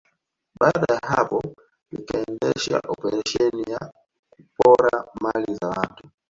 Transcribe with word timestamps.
Baada 0.59 0.93
ya 0.93 0.99
hapo 1.07 1.41
likaendesha 1.91 2.79
operesheni 2.87 3.71
ya 3.71 3.91
kupora 4.37 5.07
mali 5.21 5.55
za 5.55 5.67
watu 5.69 6.09